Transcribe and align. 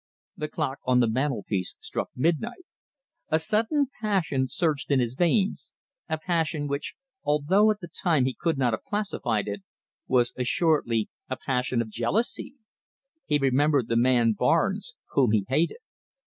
The 0.35 0.47
clock 0.47 0.79
on 0.83 0.99
the 0.99 1.07
mantelpiece 1.07 1.75
struck 1.79 2.09
midnight. 2.15 2.65
A 3.29 3.37
sudden 3.37 3.85
passion 4.01 4.47
surged 4.49 4.89
in 4.89 4.99
his 4.99 5.13
veins, 5.13 5.69
a 6.09 6.17
passion 6.17 6.65
which, 6.67 6.95
although 7.23 7.69
at 7.69 7.81
the 7.81 7.87
time 7.87 8.25
he 8.25 8.33
could 8.33 8.57
not 8.57 8.73
have 8.73 8.81
classified 8.81 9.47
it, 9.47 9.61
was 10.07 10.33
assuredly 10.35 11.11
a 11.29 11.37
passion 11.37 11.83
of 11.83 11.89
jealousy! 11.89 12.55
He 13.27 13.37
remembered 13.37 13.89
the 13.89 13.95
man 13.95 14.33
Barnes, 14.33 14.95
whom 15.11 15.33
he 15.33 15.45
hated. 15.47 15.77